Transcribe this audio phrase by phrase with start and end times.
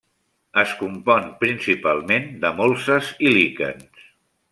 [0.59, 4.01] Es compon principalment de molses i líquens.